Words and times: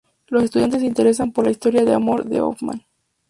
Los 0.29 0.41
estudiantes 0.45 0.81
se 0.81 0.87
interesan 0.87 1.31
por 1.31 1.43
las 1.45 1.51
historias 1.51 1.85
de 1.85 1.93
amor 1.93 2.25
de 2.25 2.41
Hoffmann. 2.41 2.83